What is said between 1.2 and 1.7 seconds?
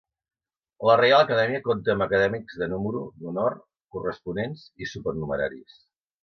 Acadèmia